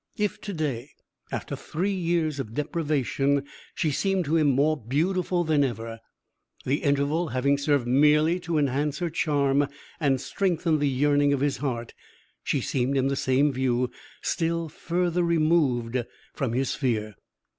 [0.17, 0.93] If to day,
[1.31, 3.43] after three years of deprivation,
[3.75, 5.99] she seemed to him more beautiful than ever
[6.65, 9.67] the interval having served merely to enhance her charm
[9.99, 11.93] and strengthen the yearning of his heart
[12.43, 13.91] she seemed in the same view
[14.23, 15.95] still further removed
[16.33, 17.13] from his sphere.